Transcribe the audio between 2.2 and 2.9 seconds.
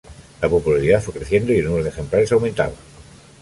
aumentaba.